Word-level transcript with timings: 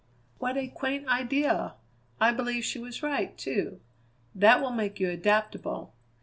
"What 0.39 0.57
a 0.57 0.67
quaint 0.67 1.07
idea! 1.07 1.75
I 2.19 2.31
believe 2.33 2.65
she 2.65 2.79
was 2.79 3.03
right, 3.03 3.37
too. 3.37 3.79
That 4.33 4.59
will 4.59 4.71
make 4.71 4.99
you 4.99 5.11
adaptable. 5.11 5.93